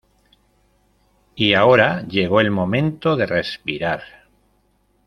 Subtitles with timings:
[1.35, 4.01] Y ahora llegó el momento de respirar.